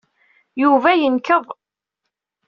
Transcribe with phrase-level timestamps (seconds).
[0.61, 1.45] Yuba yenkeḍ.